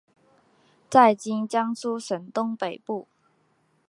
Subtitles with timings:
[0.89, 3.07] 在今江苏省东北部。